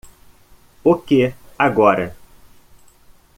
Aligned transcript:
O 0.83 0.95
que 0.95 1.35
agora? 1.59 2.17